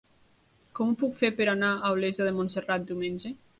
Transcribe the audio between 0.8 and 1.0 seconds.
ho